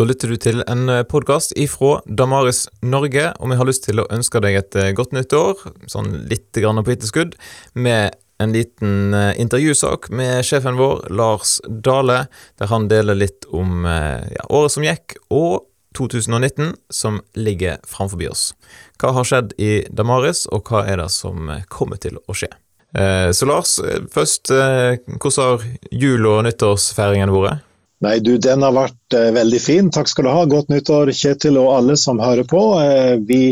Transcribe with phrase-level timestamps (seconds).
[0.00, 4.06] Da lytter du til en podkast ifra Damaris Norge, og vi har lyst til å
[4.08, 5.60] ønske deg et eh, godt nytt år,
[5.92, 7.36] sånn litt grann på etterskudd,
[7.76, 12.22] med en liten eh, intervjusak med sjefen vår, Lars Dale,
[12.56, 15.68] der han deler litt om eh, ja, året som gikk, og
[16.00, 18.48] 2019 som ligger framfor oss.
[19.04, 22.48] Hva har skjedd i Damaris, og hva er det som kommer til å skje?
[23.36, 23.76] Så Lars,
[24.10, 27.66] først, hvordan har jul- og nyttårsfeiringen vært?
[28.00, 29.90] Nei, du, den har vært eh, veldig fin.
[29.92, 30.44] Takk skal du ha.
[30.48, 32.62] Godt nyttår, Kjetil og alle som hører på.
[32.80, 33.42] Eh, vi,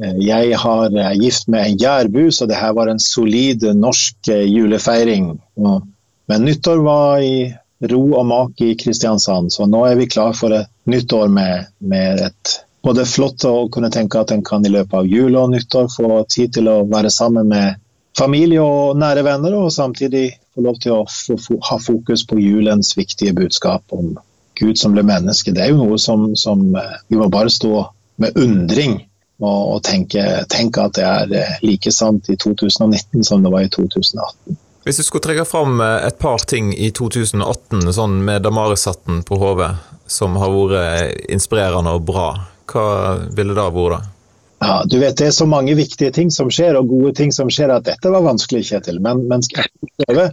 [0.00, 4.32] eh, jeg har eh, gift med en jærbu, så det her var en solid norsk
[4.34, 5.36] eh, julefeiring.
[5.54, 7.52] Men nyttår var i
[7.90, 11.70] ro og mak i Kristiansand, så nå er vi klar for et nytt år med,
[11.78, 15.54] med et både flott å kunne tenke at en kan i løpet av jul og
[15.54, 17.80] nyttår få tid til å være sammen med
[18.18, 23.34] familie og nære venner, og samtidig få lov til å ha fokus på julens viktige
[23.36, 24.16] budskap om
[24.60, 25.54] Gud som ble menneske.
[25.54, 27.84] Det er jo noe som, som eh, vi må bare stå
[28.20, 28.98] med undring
[29.40, 33.64] og, og tenke, tenke, at det er eh, like sant i 2019 som det var
[33.64, 34.58] i 2018.
[34.84, 39.40] Hvis du skulle trekke fram eh, et par ting i 2018 sånn med Damaris-hatten på
[39.40, 39.72] hodet,
[40.10, 42.30] som har vært inspirerende og bra,
[42.70, 42.86] hva
[43.32, 44.16] ville det vært?
[44.60, 47.50] Ja, du vet Det er så mange viktige ting som skjer, og gode ting som
[47.52, 49.00] skjer, at dette var vanskelig, Kjetil.
[49.00, 50.30] Men, men skal jeg prøve?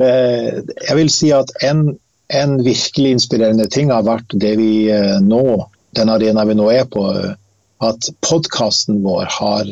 [0.00, 1.86] Eh, jeg vil si at en,
[2.32, 5.44] en, virkelig inspirerende ting har vært det vi eh, nå,
[5.96, 7.32] den arenaen vi nå er på, eh,
[7.84, 9.70] at podkasten vår har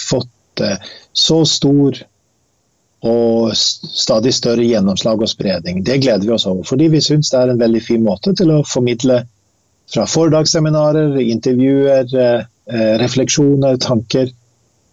[0.00, 0.62] fått
[1.12, 1.98] så stor
[3.04, 5.82] og stadig større gjennomslag og spredning.
[5.84, 8.54] Det gleder vi oss over, fordi vi syns det er en veldig fin måte til
[8.54, 9.18] å formidle
[9.92, 12.08] fra foredragsseminarer, intervjuer,
[12.70, 14.30] refleksjoner, tanker,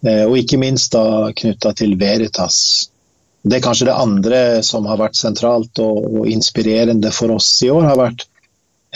[0.06, 2.90] eh, og ikke minst da knytta til Veritas.
[3.42, 7.70] Det er kanskje det andre som har vært sentralt og, og inspirerende for oss i
[7.72, 8.26] år, har vært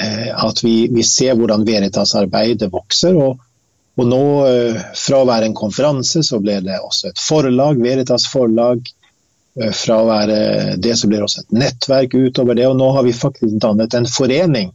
[0.01, 3.17] eh, at vi, vi, ser hvordan Veritas-arbeidet vokser.
[3.17, 3.51] og
[3.95, 4.25] og nå,
[4.99, 8.81] fra å være en konferanse, så ble det også et forlag, Veritas forlag.
[9.55, 10.39] Fra å være
[10.83, 12.65] det, så blir det også et nettverk utover det.
[12.67, 14.73] Og nå har vi faktisk dannet en forening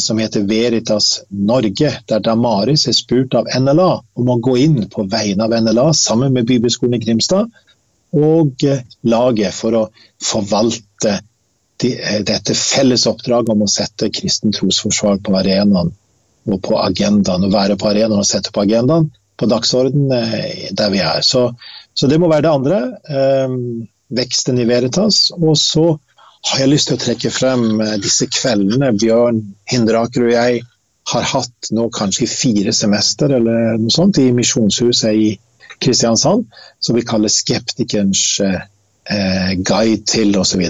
[0.00, 5.04] som heter Veritas Norge, der Damaris er spurt av NLA om å gå inn på
[5.10, 7.50] vegne av NLA sammen med Bibelskolen i Grimstad
[8.12, 9.82] og eh, laget for å
[10.22, 11.16] forvalte
[11.84, 15.92] eh, dette felles oppdraget om å sette kristen trosforsvar på arenaen
[16.48, 17.46] og på agendaen.
[17.48, 21.24] Å være på arenaen og sette på agendaen, på dagsorden eh, der vi er.
[21.24, 21.50] Så,
[21.94, 22.80] så det må være det andre.
[24.12, 25.30] Veksten i Veritas.
[25.38, 25.86] Og så
[26.48, 30.62] har jeg lyst til å trekke frem eh, disse kveldene Bjørn Hinderaker og jeg
[31.12, 35.32] har hatt nå kanskje fire semester eller noe sånt i Misjonshuset i
[35.82, 36.46] Kristiansand,
[36.78, 40.62] som vi kaller Skeptikerens eh, guide til osv.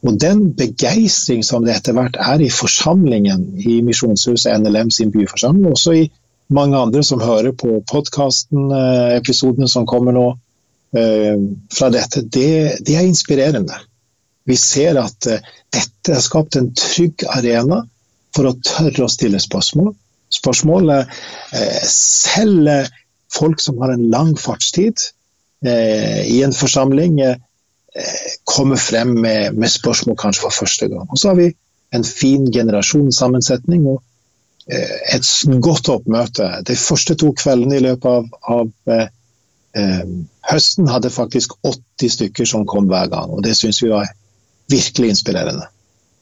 [0.00, 5.72] Og den begeistring som det etter hvert er i forsamlingen i Misjonshuset NLM sin byforsamling,
[5.72, 6.06] også i
[6.50, 10.26] mange andre som hører på podkasten, eh, episodene som kommer nå
[10.96, 11.36] eh,
[11.72, 13.76] fra dette, det, det er inspirerende.
[14.48, 15.38] Vi ser at uh,
[15.74, 17.82] dette har skapt en trygg arena
[18.36, 19.92] for å tørre å stille spørsmål.
[20.34, 22.90] Spørsmålet uh, selv
[23.30, 25.10] folk som har en lang fartstid
[25.60, 27.18] i en forsamling,
[28.48, 31.04] kommer frem med, med, spørsmål kanskje for første gang.
[31.12, 31.50] Og så har vi
[31.94, 34.00] en fin generasjonssammensetning og
[34.72, 35.28] et
[35.62, 36.48] godt oppmøte.
[36.64, 38.24] De første to kveldene i løpet av,
[38.56, 39.04] av
[40.48, 44.08] høsten hadde faktisk 80 stykker som kom hver gang, og det syns vi var
[44.70, 45.66] virkelig inspirerende.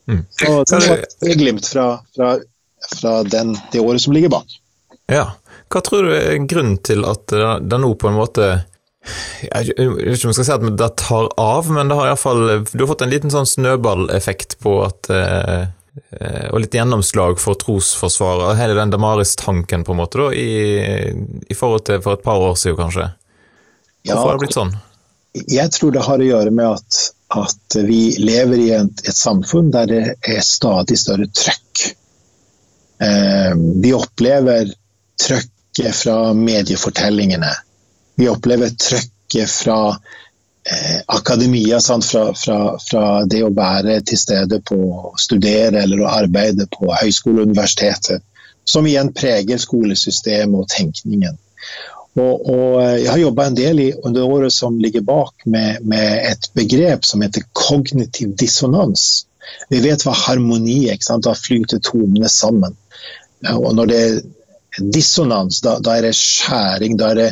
[0.09, 0.25] Mm.
[0.33, 2.33] Så det var et glimt fra, fra,
[2.97, 4.57] fra den, det året som ligger bak.
[5.13, 5.31] Ja.
[5.69, 8.49] Hva tror du er grunnen til at det nå på en måte
[9.41, 12.41] jeg vet ikke om jeg skal si at det tar av, men det har iallfall
[12.67, 15.69] Du har fått en liten sånn snøballeffekt på at eh,
[16.51, 21.15] Og litt gjennomslag for trosforsvaret, hele den Damaris-tanken, på en måte, da, i,
[21.49, 23.09] i, forhold til for et par år siden, kanskje.
[24.07, 24.75] Hvorfor ja, har det blitt sånn?
[25.49, 29.71] Jeg tror det har å gjøre med at at vi lever i et, et samfunn
[29.73, 31.83] der det er stadig større trøkk.
[33.05, 33.53] Eh,
[33.83, 34.71] vi opplever
[35.21, 37.51] trøkket fra mediefortellingene.
[38.19, 42.59] Vi opplever trøkket fra eh, akademia, fra, fra,
[42.89, 47.53] fra, det å være til stede på å studere eller å arbeide på høyskole og
[47.53, 48.25] universiteter,
[48.65, 51.37] som igjen preger skolesystemet og tenkningen.
[52.19, 55.85] Og, og eh, jeg har jobba en del i, under året som ligger bak med,
[55.87, 59.07] med, et begrep som heter kognitiv dissonans.
[59.71, 62.75] Vi vet hva harmoni er, da flyter tonene sammen.
[63.55, 64.19] Og når det er
[64.79, 66.99] dissonans, da, da, er det skjæring.
[66.99, 67.29] Da er det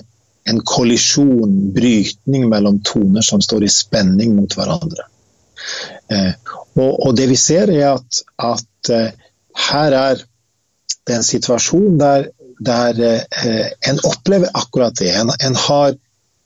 [0.50, 5.08] en kollisjon, brytning mellom toner som står i spenning mot hverandre.
[6.12, 6.32] Eh,
[6.76, 9.10] og, og, det vi ser er at, at eh,
[9.70, 10.22] her er
[11.06, 15.12] det en situasjon der, der eh, en opplever akkurat det.
[15.14, 15.96] En, en, har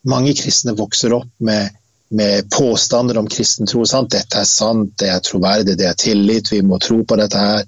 [0.08, 1.74] Mange kristne vokser opp med,
[2.16, 3.82] med påstander om kristen tro.
[3.84, 4.14] Sant?
[4.14, 7.66] Dette er sant, det er troverdig, det er tillit, vi må tro på dette her.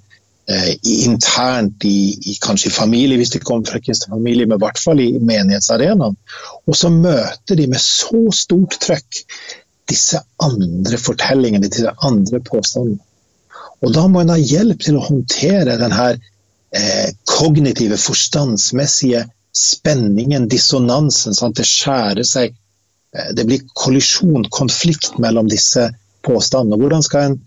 [0.49, 0.71] Eh,
[1.05, 4.81] internt i, i, kanskje i familie, hvis de kommer fra kristen familie, men i hvert
[4.81, 6.17] fall i menighetsarenaen.
[6.65, 9.21] Og så møter de med så stort trøkk
[9.93, 12.99] disse andre fortellingene, disse andre påstandene.
[13.83, 17.09] Og da må en ha hjelp til å håndtere denne eh,
[17.43, 21.35] kognitive, forstandsmessige spenningen, dissonansen.
[21.35, 21.57] Sant?
[21.59, 22.55] Det skjærer seg.
[23.17, 25.89] Eh, det blir kollisjon, konflikt mellom disse
[26.23, 26.79] påstandene.
[26.79, 27.41] Hvordan skal en,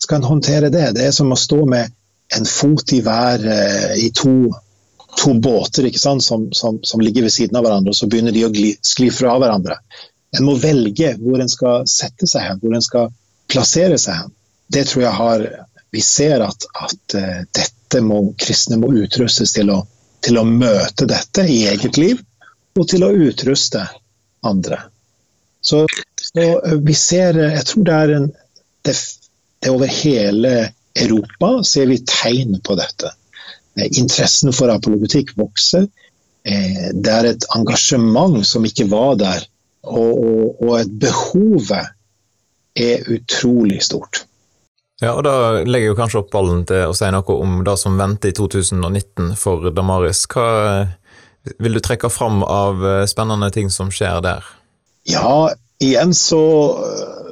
[0.00, 0.86] skal en håndtere det?
[0.96, 1.92] Det er som å stå med
[2.36, 4.48] en fot i hver eh, i to,
[5.20, 8.52] to båter som, som, som, ligger ved siden av hverandre, og så begynner de å
[8.54, 9.76] gli, skli fra hverandre.
[10.32, 13.12] En må velge hvor en skal sette seg hen, hvor en skal
[13.52, 14.32] plassere seg hen.
[14.72, 15.50] Det tror jeg har
[15.92, 19.82] Vi ser at, at uh, dette må kristne må utrustes til å,
[20.24, 22.20] til å møte dette i eget liv,
[22.78, 23.84] og til å utruste
[24.48, 24.78] andre.
[25.60, 25.84] Så,
[26.16, 28.30] så uh, vi ser Jeg tror det er en
[28.82, 28.94] det,
[29.62, 33.12] det over hele Europa ser vi tegn på dette.
[33.78, 35.86] Eh, interessen for apologetikk vokser.
[36.42, 39.44] Det er et engasjement som ikke var der
[39.86, 41.92] og, og, og behovet
[42.74, 44.24] er utrolig stort.
[45.02, 45.34] Ja, og Da
[45.66, 48.36] legger jeg jo kanskje opp ballen til å si noe om det som venter i
[48.38, 50.24] 2019 for Damaris.
[50.30, 50.46] Hva
[51.58, 54.46] vil du trekke fram av eh, spennende ting som skjer der?
[55.10, 55.50] Ja,
[55.82, 56.44] igjen så,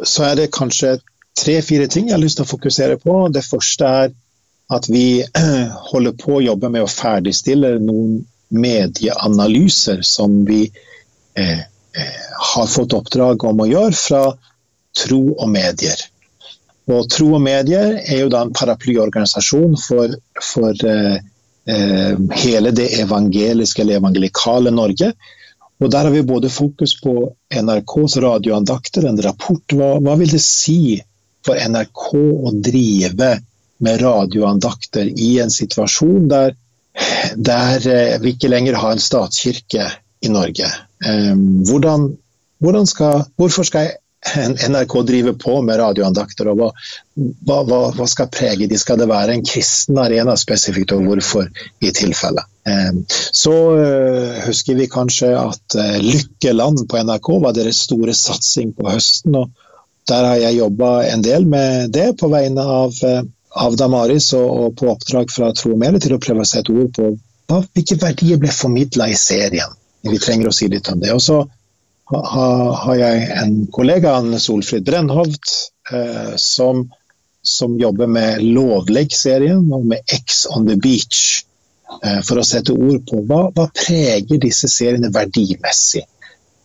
[0.02, 0.96] så er det kanskje
[1.38, 3.22] tre-fire ting jeg har lyst til å fokusere på.
[3.30, 4.12] Det første er
[4.74, 5.22] at vi
[5.92, 10.64] holder på å jobbe med å ferdigstille noen medieanalyser som vi
[11.38, 11.60] eh,
[11.92, 14.22] Eh, har fått oppdrag om å gjøre fra
[15.00, 15.98] Tro og medier.
[16.90, 21.20] Og Tro og medier er jo da en paraplyorganisasjon for, for eh,
[21.70, 25.12] eh, hele det evangeliske eller evangelikale Norge.
[25.80, 29.64] Og Der har vi både fokus på NRKs radioandakter, en rapport.
[29.72, 30.98] Hva, hva vil det si
[31.46, 33.30] for NRK å drive
[33.80, 36.52] med radioandakter i en situasjon der,
[37.36, 39.88] der eh, vi ikke lenger har en statskirke
[40.20, 40.68] i Norge.
[41.06, 42.10] Ehm, hvordan,
[42.60, 43.94] hvordan skal, hvorfor skal
[44.68, 46.68] NRK driver på med radioandakter, og hva,
[47.48, 48.78] hva, hva, skal prege de?
[48.78, 51.48] Skal det være en kristen arena spesifikt, og hvorfor
[51.80, 52.44] i tilfelle?
[52.68, 58.74] Ehm, så eh, husker vi kanskje at eh, Lykkeland på NRK var deres store satsing
[58.76, 59.38] på høsten.
[59.40, 59.48] og
[60.10, 63.22] Der har jeg jobba en del med det på vegne av, eh,
[63.56, 66.76] av Damaris og, og, på oppdrag fra Tro og Mere til å prøve å sette
[66.76, 67.14] ord på
[67.50, 69.72] hvilke verdier ble formidla i serien.
[70.06, 71.10] Vi trenger å si litt om det.
[71.16, 71.40] Og så
[72.10, 75.52] har jeg en kollega, Solfrid Brennhovd,
[75.92, 76.88] eh, som,
[77.42, 81.44] som, jobber med Lovleg-serien og med X on the beach.
[82.02, 86.04] Eh, for å sette ord på hva, hva preger disse seriene verdimessig.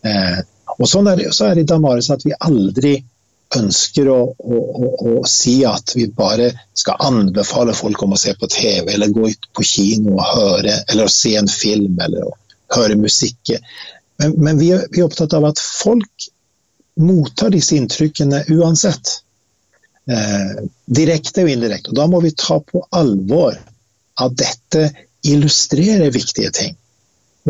[0.06, 0.40] Eh,
[0.76, 2.98] og sånn er så er det i Damaris at vi aldri
[3.56, 8.34] ønsker å, å, å, å, si at vi bare skal anbefale folk om å se
[8.38, 12.26] på TV eller gå ut på kino og høre eller å se en film eller
[12.26, 12.34] å
[12.76, 13.54] høre musikk.
[14.22, 16.30] Men, men vi, er, vi, er, opptatt av at folk
[17.02, 19.20] mottar disse inntrykkene uansett.
[20.06, 21.92] Eh, direkte og indirekte.
[21.92, 23.58] Og da må vi ta på alvor
[24.22, 24.90] at dette
[25.26, 26.76] illustrerer viktige ting.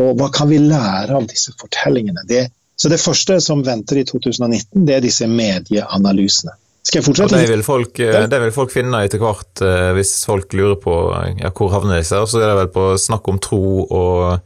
[0.00, 2.24] Og hva kan vi lære av disse fortellingene?
[2.28, 6.56] Det, så det første som venter i 2019, det er disse medieanalysene.
[6.86, 7.40] Skal jeg fortsette?
[7.42, 10.94] Det vil, folk, eh, det vil folk finne etter hvert, eh, hvis folk lurer på
[11.40, 12.20] ja, hvor havner disse.
[12.30, 14.38] Så er det vel på Snakk om tro og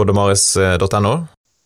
[0.00, 1.14] på damaris.no?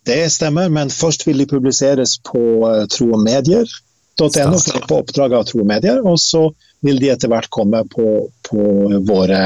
[0.05, 5.47] Det stemmer, men først vil de publiseres på uh, tro og medier.no, på oppdrag av
[5.49, 6.45] Tro og så
[6.85, 8.65] vil de etter hvert komme på, på
[9.09, 9.41] våre,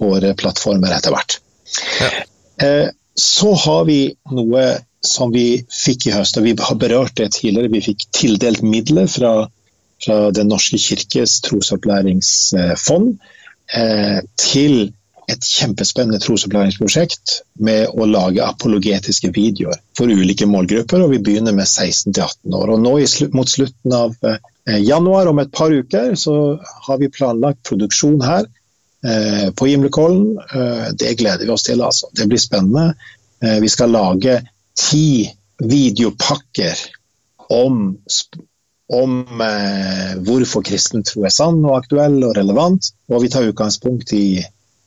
[0.00, 1.36] våre, plattformer etter hvert.
[2.00, 2.10] Ja.
[2.62, 2.88] Uh,
[3.20, 4.00] så har vi
[4.32, 4.64] noe
[5.04, 7.72] som vi fikk i høst, og vi har berørt det tidligere.
[7.72, 9.34] Vi fikk tildelt midler fra,
[10.04, 13.14] fra Den norske kirkes trosopplæringsfond
[13.76, 14.92] eh, til
[15.30, 21.04] et kjempespennende trosopplæringsprosjekt med å lage apologetiske videoer for ulike målgrupper.
[21.04, 22.74] og Vi begynner med 16-18 år.
[22.74, 22.94] og Nå
[23.36, 26.34] mot slutten av eh, januar, om et par uker, så
[26.86, 28.46] har vi planlagt produksjon her
[29.06, 30.36] eh, på Gimlekollen.
[30.50, 31.82] Eh, det gleder vi oss til.
[31.82, 32.10] altså.
[32.12, 32.92] Det blir spennende.
[33.40, 34.34] Vi skal lage
[34.76, 35.24] ti
[35.64, 36.82] videopakker
[37.56, 37.94] om
[38.90, 42.90] om eh, hvorfor kristen tro er sann og aktuell og relevant.
[43.10, 44.42] Og vi tar utgangspunkt i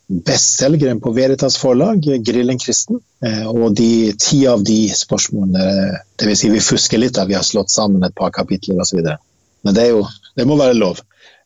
[0.08, 3.00] bestselgeren på Veritas forlag, 'Grillen kristen'.
[3.26, 5.64] Eh, og de ti av de spørsmålene
[6.20, 9.00] det vil Si vi fusker litt, da vi har slått sammen et par kapitler osv.
[9.64, 10.06] Men det, jo,
[10.36, 11.00] det må være lov.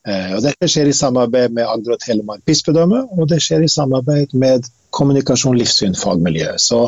[0.08, 4.32] Og dette skjer i samarbeid med Agder og Telemark bispedømme, og det skjer i samarbeid
[4.40, 4.64] med
[4.96, 6.54] kommunikasjon, livssyn, fagmiljø.
[6.64, 6.80] Så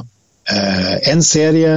[1.12, 1.74] en serie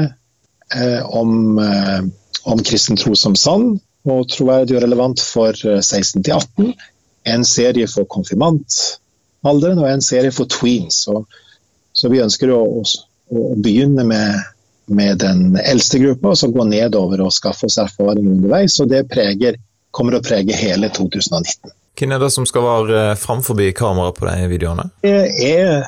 [1.10, 6.72] om, om kristen tro som sann, og troverdig og relevant for 16 til 18.
[7.34, 8.06] En serie for
[9.42, 11.04] konfirmantalderen og en serie for tweens.
[11.04, 11.24] Så,
[11.92, 12.82] så vi ønsker å, å,
[13.30, 14.40] å begynne med
[14.86, 18.80] med den eldste gruppa, og så gå nedover og skaffe oss erfaring underveis.
[18.80, 19.56] og Det preger,
[19.90, 21.70] kommer å prege hele 2019.
[21.98, 24.88] Hvem er det som skal være eh, framfor kamera på de videoene?
[25.04, 25.86] Det er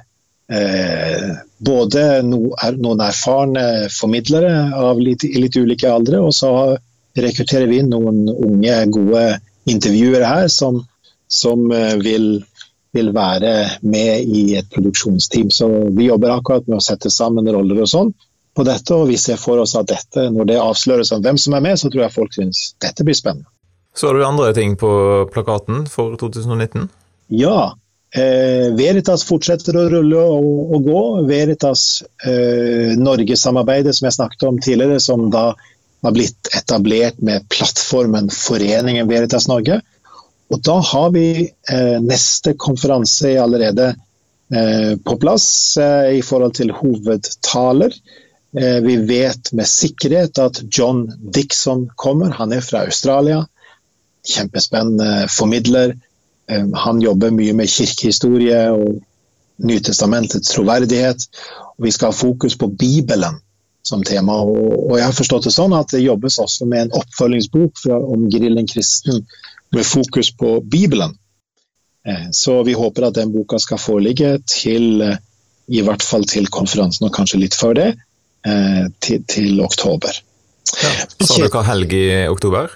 [0.48, 6.76] eh, både no, er noen erfarne formidlere av litt, litt ulike aldre, og så
[7.18, 9.26] rekrutterer vi inn noen unge, gode
[9.70, 10.84] intervjuere her som,
[11.26, 12.44] som eh, vil,
[12.94, 15.50] vil være med i et produksjonsteam.
[15.50, 18.14] Så vi jobber akkurat med å sette sammen roller og sånn
[18.54, 21.56] på dette, og vi ser for oss at dette, når det avsløres om hvem som
[21.56, 23.50] er med, så tror jeg folk syns dette blir spennende.
[23.94, 24.90] Så har du andre ting på
[25.34, 26.88] plakaten for 2019?
[27.34, 27.74] Ja.
[28.14, 31.02] Eh, Veritas fortsetter å rulle og, og gå.
[31.26, 35.52] Veritas eh, Norge-samarbeidet som jeg snakket om tidligere, som da
[36.04, 39.80] har blitt etablert med plattformen Foreningen Veritas Norge.
[40.52, 43.94] Og da har vi eh, neste konferanse allerede
[44.54, 45.46] eh, på plass
[45.80, 47.94] eh, i forhold til hovedtaler.
[48.58, 52.34] Eh, vi vet med sikkerhet at John Dixon kommer.
[52.38, 53.44] Han er fra Australia.
[54.28, 55.96] Kjempespennende formidler.
[56.50, 59.02] Eh, han jobber mye med kirkehistorie og
[59.64, 61.28] Nytestamentets troverdighet.
[61.78, 63.40] Og vi skal ha fokus på Bibelen
[63.84, 64.40] som tema.
[64.42, 68.68] Og jeg har forstått det sånn at det jobbes også med en oppfølgingsbok om Grillen
[68.70, 69.24] kristen
[69.74, 71.16] med fokus på Bibelen.
[72.06, 75.04] Eh, så vi håper at den boka skal foreligge til
[75.66, 77.90] i hvert fall til konferansen, og kanskje litt før det.
[78.44, 80.12] Eh, til, til, oktober.
[80.82, 80.90] Ja.
[81.24, 82.74] Sa du hva helg i oktober?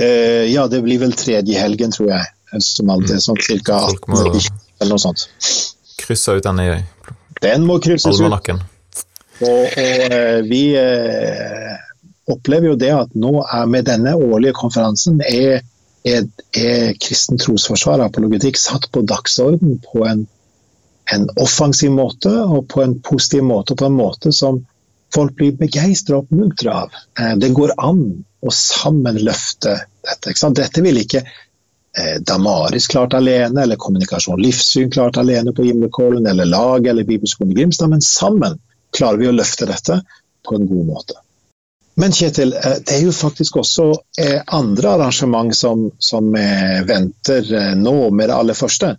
[0.00, 2.32] Eh, ja, det blir vel tredje helgen, tror jeg.
[2.64, 3.24] Som alltid, mm.
[3.24, 5.26] sånn cirka 18 eller noe sånt.
[6.00, 6.68] Krysse ut den i
[7.42, 8.32] Den må krysses ut.
[8.32, 8.62] Og,
[9.44, 11.74] og eh, vi eh,
[12.32, 15.60] opplever jo det at nå er med denne årlige konferansen er,
[16.06, 20.24] er, er kristen trosforsvar og apologetikk satt på dagsorden på en,
[21.12, 24.62] en offensiv måte og på en positiv måte, på en måte som
[25.14, 26.94] folk blir begeistra og oppmuntra av.
[27.20, 28.04] Eh, det går an
[28.46, 30.34] å sammen løfte dette.
[30.60, 36.50] Dette vil ikke eh, Damaris klart alene, eller Kommunikasjon Livssyn klart alene på Gimlekollen, eller
[36.50, 38.58] laget eller Bibelskolen i Grimstad, men sammen
[38.96, 40.00] klarer vi å løfte dette
[40.46, 41.22] på en god måte.
[41.96, 43.88] Men Kjetil, eh, det er jo faktisk også
[44.52, 46.28] andre arrangement som, som
[46.88, 47.48] venter
[47.80, 48.96] nå med det aller første.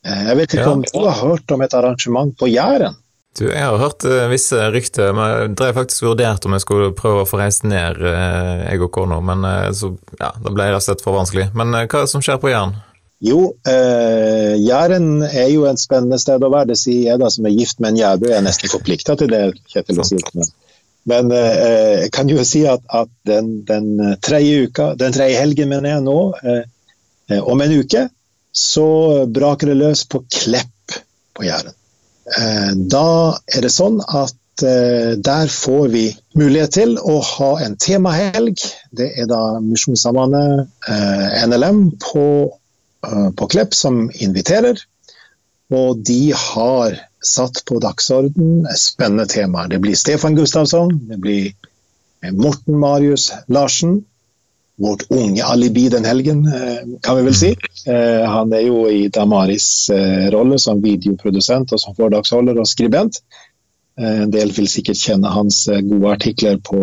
[0.00, 0.72] Jeg vet ikke ja.
[0.72, 2.96] om du har hørt om et arrangement på Jæren?
[3.36, 7.22] Du, jeg har hørt visse rykter, men jeg drev faktisk vurdert om jeg skulle prøve
[7.22, 9.44] å få reist ned, jeg og kona, men
[9.76, 11.50] så, ja, da ble jeg rett og slett for vanskelig.
[11.52, 12.74] Men hva er det som skjer på Jæren?
[13.20, 16.70] Jo, eh, Jæren er jo et spennende sted å være.
[16.72, 18.30] Det sier jeg da som er gift med en jærbu.
[18.30, 20.00] Jeg er nesten forplikta til det, Kjetil.
[20.00, 20.48] Men,
[21.08, 25.94] men jeg kan jo si at, at den, den, tredje uka, den tredje helgen mener
[25.94, 26.18] jeg nå,
[27.40, 28.04] om en uke,
[28.52, 30.98] så braker det løs på Klepp
[31.36, 31.74] på Jæren.
[32.38, 36.04] Eh, da er det sånn at eh, der får vi
[36.38, 38.60] mulighet til å ha en temahelg.
[38.94, 42.26] Det er da Misjonssambandet eh, NLM på,
[43.36, 44.78] på Klepp som inviterer.
[45.74, 49.68] Og de har satt på dagsorden spennende temaer.
[49.68, 51.52] Det blir Stefan Gustavsson, det blir
[52.32, 54.00] Morten Marius Larsen,
[54.80, 57.56] vårt unge alibi den helgen, eh, kan vi vel si.
[57.86, 63.20] Eh, han er jo i Damaris eh, rolle som videoprodusent og som foredragsholder og skribent.
[64.00, 66.78] En del vil sikkert kjenne hans gode artikler på,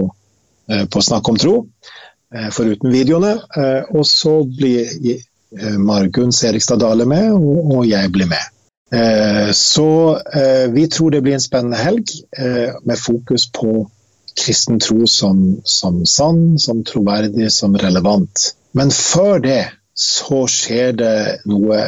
[0.93, 1.53] på Snakk om tro,
[2.53, 3.31] foruten videoene.
[3.95, 4.91] Og så blir
[5.81, 8.56] Margunn Serigstad Dale med, og jeg blir med.
[8.87, 9.87] Så
[10.71, 12.13] vi tror det blir en spennende helg
[12.87, 13.81] med fokus på
[14.37, 18.53] kristen tro som, som sann, som troverdig, som relevant.
[18.71, 19.61] Men før det
[19.97, 21.15] så skjer det
[21.49, 21.87] noe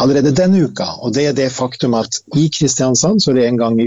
[0.00, 0.88] allerede denne uka.
[1.02, 3.78] Og det er det faktum at i Kristiansand så er det en gang,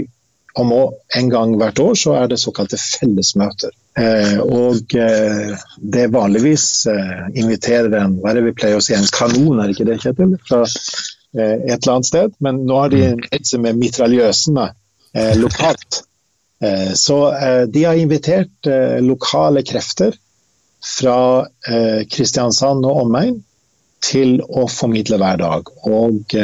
[0.58, 3.74] om en gang hvert år så er det såkalte fellesmøter.
[3.98, 8.84] Eh, og eh, det er vanligvis eh, inviterer en hva er det vi pleier å
[8.84, 10.36] si, en kanon, er ikke det, Kjetil?
[10.48, 12.36] Fra eh, et eller annet sted.
[12.44, 14.70] Men nå har de en helse med mitraljøsene
[15.14, 16.04] eh, lokalt.
[16.60, 20.16] Eh, så eh, de har invitert eh, lokale krefter
[20.98, 21.46] fra
[22.10, 23.36] Kristiansand og omegn
[24.02, 25.70] til å formidle hver dag.
[25.90, 26.34] Og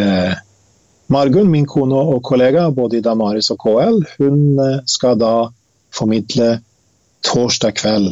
[1.14, 4.58] Margunn, min kone og kollega, både i Damaris og KL, hun
[4.90, 5.32] skal da
[5.94, 6.48] formidle
[7.22, 8.10] torsdag kveld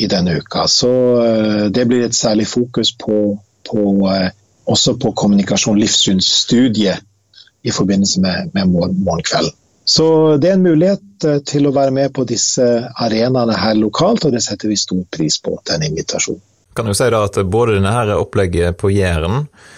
[0.00, 0.64] i denne uka.
[0.72, 0.90] Så
[1.68, 3.36] det blir et særlig fokus på,
[3.68, 3.84] på,
[4.66, 7.02] også på kommunikasjon livssynsstudiet
[7.66, 9.54] i forbindelse med, med morgenkvelden.
[9.86, 12.64] Så det er en mulighet til å være med på disse
[12.98, 16.42] arenaene her lokalt, og det setter vi stor pris på, den invitasjonen.
[16.76, 19.75] Kan jo si da at både her opplegget på Jæren Eh,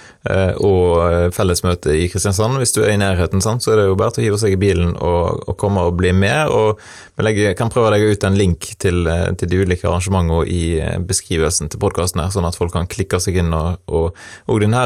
[0.61, 2.58] og eh, fellesmøte i Kristiansand.
[2.61, 4.61] Hvis du er i nærheten, så er det jo bare til å hive seg i
[4.61, 6.52] bilen og, og komme og bli med.
[6.52, 6.82] og
[7.16, 10.62] Vi kan prøve å legge ut en link til, eh, til de ulike arrangementene i
[11.08, 13.54] beskrivelsen til podkasten, sånn at folk kan klikke seg inn.
[13.56, 14.85] Og, og, og denne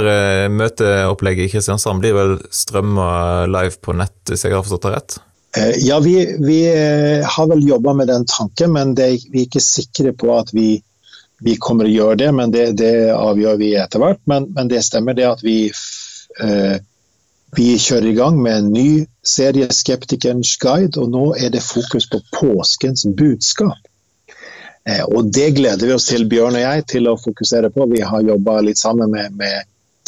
[0.52, 3.10] møteopplegget i Kristiansand blir vel strømma
[3.50, 5.18] live på nett, hvis jeg har forstått det rett?
[5.82, 6.62] Ja, vi, vi
[7.28, 10.78] har vel jobba med den tanken, men det, vi er ikke sikre på at vi
[11.42, 14.20] vi kommer å gjøre det, men det, det avgjør vi etter hvert.
[14.30, 15.56] Men, men, det stemmer det at vi,
[16.42, 16.76] eh,
[17.56, 18.90] vi kjører i gang med en ny
[19.26, 23.80] serie, 'Skeptikerens guide', og nå er det fokus på påskens budskap.
[24.88, 27.86] Eh, og det gleder vi oss til, Bjørn og jeg, til å fokusere på.
[27.90, 29.62] Vi har jobba litt sammen med, med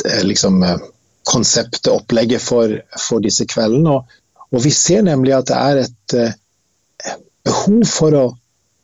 [0.07, 0.87] eh, liksom, eh,
[1.31, 3.99] konseptet, opplegget for, for disse kveldene.
[3.99, 7.15] Og, og, vi ser nemlig at det er et eh,
[7.47, 8.25] behov for å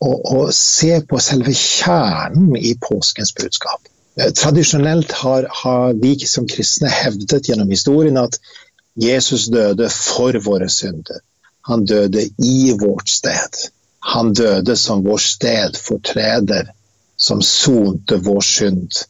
[0.01, 3.89] å, se på selve kjernen i påskens budskap.
[4.17, 8.41] Eh, tradisjonelt har, har, vi som kristne hevdet gjennom historien at
[9.01, 11.21] Jesus døde for våre synder.
[11.69, 13.61] Han døde i vårt sted.
[14.01, 16.73] Han døde som vår stedfortreder,
[17.17, 19.03] som sonte vår synd.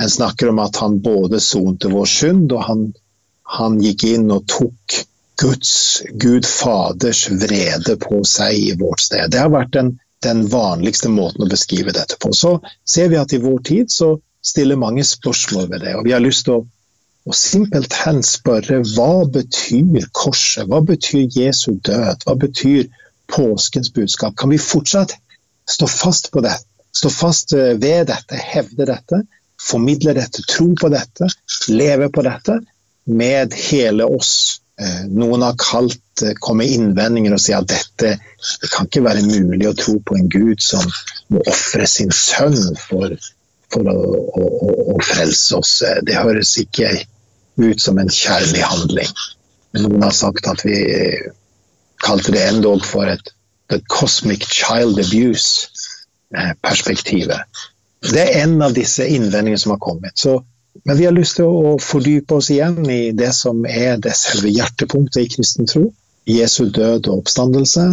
[0.00, 2.84] En snakker om at han både sonte vår synd, og han,
[3.58, 4.98] han gikk inn og tok
[5.38, 9.28] Guds, Gud Faders vrede på seg i vårt sted.
[9.30, 9.92] Det har vært en
[10.24, 12.32] den vanligste måten å beskrive dette på.
[12.34, 12.58] Så
[12.88, 15.94] ser vi at i vår tid så stiller mange spørsmål ved det.
[15.98, 16.64] Og vi har lyst til å,
[17.28, 20.66] å simpelthen spørre hva betyr korset?
[20.70, 22.26] Hva betyr Jesu død?
[22.26, 22.88] Hva betyr
[23.30, 24.36] påskens budskap?
[24.38, 25.14] Kan vi fortsatt
[25.68, 26.56] stå fast på det?
[26.96, 29.22] Stå fast eh, ved dette, hevde dette,
[29.62, 31.28] formidle dette, tro på dette,
[31.68, 32.60] leve på dette
[33.08, 34.60] med hele oss
[35.10, 38.18] noen har kalt eh, komme innvendinger og si at dette
[38.62, 40.84] det kan ikke være mulig å tro på en gud som
[41.34, 43.10] må ofre sin sønn for,
[43.72, 44.44] for å, å,
[44.94, 45.82] å, frelse oss.
[45.82, 46.88] Eh, det høres ikke
[47.58, 49.10] ut som en kjærlig handling.
[49.78, 50.76] Noen har sagt at vi
[52.04, 53.28] kalte det endog for et
[53.68, 57.42] the cosmic child abuse-perspektivet.
[58.06, 60.14] Det er en av disse innvendingene som har kommet.
[60.16, 60.44] Så
[60.84, 64.52] men vi har lyst til å fordype oss igjen i det som er det selve
[64.52, 65.88] hjertepunktet i kristen tro.
[66.28, 67.84] Jesu død og oppstandelse.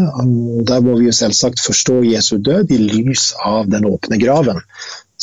[0.67, 4.59] Der må vi jo selvsagt forstå Jesu død i lys av den åpne graven.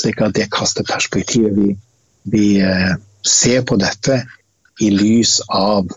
[0.00, 1.56] Slik at det kaster perspektivet.
[1.58, 1.76] Vi,
[2.32, 4.22] vi eh, ser på dette
[4.80, 5.92] i lys av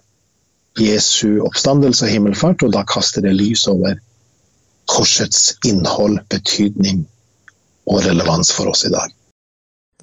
[0.79, 3.95] Jesu oppstandelse og himmelfart, og da kaster det lys over
[4.91, 7.05] korsets innhold, betydning
[7.87, 9.13] og relevans for oss i dag.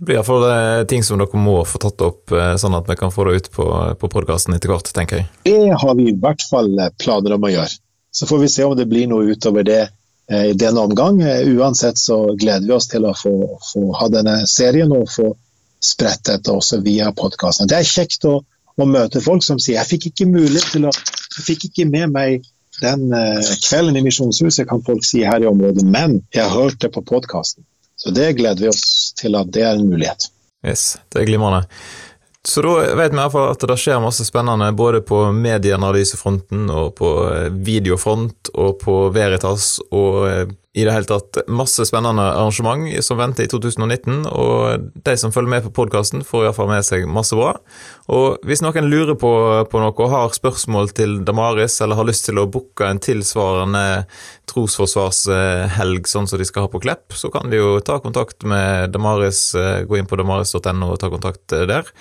[0.02, 2.96] Det blir iallfall eh, ting som dere må få tatt opp, eh, sånn at vi
[2.98, 3.66] kan få det ut på,
[4.00, 5.28] på podkasten etter hvert, tenker jeg.
[5.46, 7.76] Det har vi i hvert fall eh, planer om å gjøre.
[8.10, 9.84] Så får vi se om det blir noe utover det
[10.32, 11.22] i denne omgang.
[11.54, 13.32] Uansett så gleder vi oss til å få,
[13.68, 15.28] få ha denne serien og få
[15.82, 17.70] spredt dette også via podkasten.
[17.70, 20.92] Det er kjekt å, å, møte folk som sier jeg fikk ikke mulighet til å
[20.92, 22.48] jeg fikk ikke med meg
[22.82, 23.06] den
[23.68, 27.06] kvelden i Misjonshuset, kan folk si her i området, men jeg har hørt det på
[27.06, 27.62] podkasten.
[28.02, 30.26] Så det gleder vi oss til at det er en mulighet.
[30.66, 31.62] Yes, det er glimrende.
[32.44, 36.66] Så da vet vi i hvert fall at det skjer masse spennende både på medieanalysefronten
[36.74, 42.24] og på eh, videofront og på Veritas og eh, i det hele tatt masse spennende
[42.32, 46.86] arrangement som venter i 2019, og de som følger med på podkasten, får iallfall med
[46.86, 47.50] seg masse bra.
[48.08, 49.32] Og hvis noen lurer på,
[49.68, 53.84] på noe og har spørsmål til Damaris, eller har lyst til å booke en tilsvarende
[54.48, 58.96] trosforsvarshelg sånn som de skal ha på Klepp, så kan de jo ta kontakt med
[58.96, 61.92] Damaris, eh, gå inn på damaris.no og ta kontakt eh, der.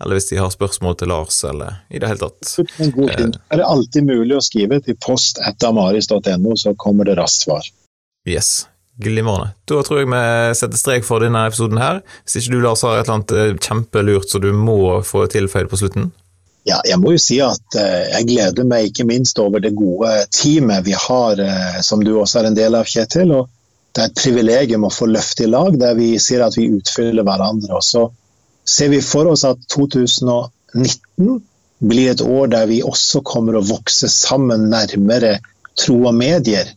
[0.00, 2.52] Eller hvis de har spørsmål til Lars, eller i det hele tatt.
[2.76, 7.48] Det er det alltid mulig å skrive til post etter amaris.no, så kommer det raskt
[7.48, 7.76] svar.
[8.28, 8.66] Yes.
[9.00, 9.54] Glimrende.
[9.64, 10.22] Da tror jeg vi
[10.58, 12.02] setter strek for denne episoden her.
[12.24, 15.70] Hvis ikke du Lars har et eller annet eh, kjempelurt så du må få tilføyd
[15.70, 16.10] på slutten?
[16.68, 20.10] Ja, jeg må jo si at uh, jeg gleder meg ikke minst over det gode
[20.36, 23.32] teamet vi har, uh, som du også er en del av, Kjetil.
[23.32, 23.48] og
[23.96, 27.24] Det er et privilegium å få løfte i lag, der vi sier at vi utfyller
[27.24, 27.72] hverandre.
[27.78, 28.04] Og så
[28.68, 31.40] ser vi for oss at 2019
[31.80, 35.38] blir et år der vi også kommer å vokse sammen nærmere
[35.80, 36.68] tro og medier.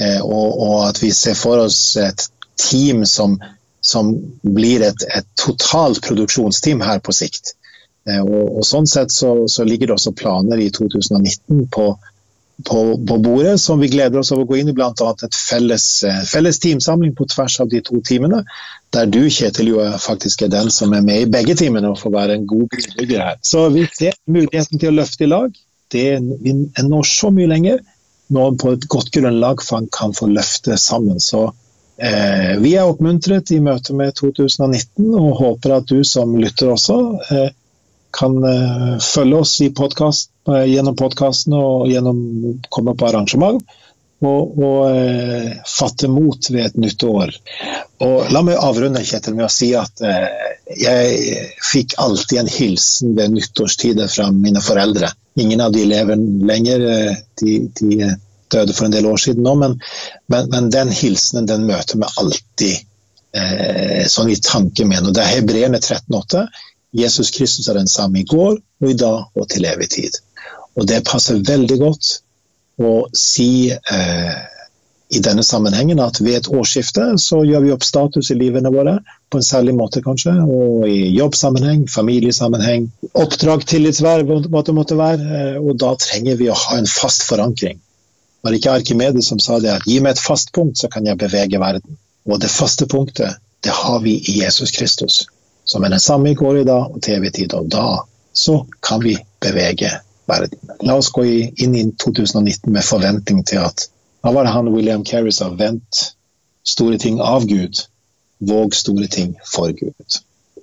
[0.00, 2.28] Eh, og, og, at vi ser for oss et
[2.60, 3.36] team som,
[3.84, 7.54] som blir et, et, totalt produksjonsteam her på sikt.
[8.08, 11.92] Eh, og, og Sånn sett så, så, ligger det også planer i 2019 på
[12.62, 12.78] på,
[13.08, 14.92] på, bordet som vi gleder oss over å gå inn i, bl.a.
[14.92, 15.86] et felles,
[16.30, 18.42] felles teamsamling på tvers av de to teamene.
[18.94, 22.14] Der du, Kjetil, jo faktisk er den som er med i begge teamene og får
[22.14, 23.40] være en god brobygger her.
[23.42, 25.58] Så vi ser muligheten til å løfte i lag.
[25.90, 26.06] Det,
[26.44, 26.54] vi
[26.86, 27.82] når så mye lenger.
[28.32, 29.60] Nå på et godt grunnlag
[29.92, 31.20] kan få løfte sammen.
[31.20, 31.50] Så
[32.02, 36.96] Eh, vi er oppmuntret i møte med 2019 og håper at du som lytter også
[37.30, 37.52] eh,
[38.16, 42.18] kan eh, følge oss podcast, gjennom podkasten og gjennom
[42.74, 43.62] komme på arrangement.
[44.22, 47.32] Og, og fatte mot ved et nytt år.
[48.06, 49.98] Og La meg avrunde Kjetil, med å si at
[50.78, 55.10] jeg fikk alltid en hilsen ved nyttårstider fra mine foreldre.
[55.40, 56.84] Ingen av de lever lenger.
[57.40, 58.12] De, de
[58.52, 59.78] døde for en del år siden nå, men,
[60.32, 62.74] men, men den hilsenen den møter vi alltid
[63.38, 65.08] eh, sånn i tanke med.
[65.16, 66.44] Det er Hebreerne 13,8.
[66.92, 70.18] Jesus Kristus er den samme i går og i dag og til evig tid.
[70.76, 72.12] Og det passer veldig godt
[72.82, 74.36] å si eh,
[75.12, 78.94] i denne sammenhengen at ved et årsskifte så gjør vi opp status i livene våre
[79.28, 80.32] på en særlig måte, kanskje.
[80.40, 82.86] Og i jobbsammenheng, familiesammenheng,
[83.20, 85.40] oppdrag, tillitsverv, hva det måtte være.
[85.40, 87.76] Eh, og da trenger vi å ha en fast forankring.
[88.42, 91.06] Var det ikke Arkimedes som sa det at gi meg et fast punkt, så kan
[91.06, 92.00] jeg bevege verden.
[92.24, 95.26] Og det faste punktet, det har vi i Jesus Kristus,
[95.68, 97.54] som er den samme i går i dag og til evig tid.
[97.58, 98.00] Og da
[98.32, 99.92] så kan vi bevege
[100.26, 100.58] verden.
[100.88, 103.90] La oss gå inn i 2019 med forventning til at
[104.22, 105.50] hva var det han William Carey sa?
[105.58, 106.04] Vent
[106.66, 107.82] store ting av Gud,
[108.38, 110.18] våg store ting for Gud.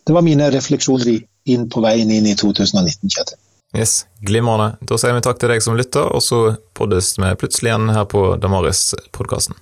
[0.08, 1.20] Det var mine refleksjoner
[1.50, 3.40] inn på veien inn i 2019, Kjetil.
[3.78, 4.80] Yes, Glimrende.
[4.82, 6.40] Da sier vi takk til deg som lytter, og så
[6.78, 9.60] poddes vi plutselig igjen her på Damaris-podkasten.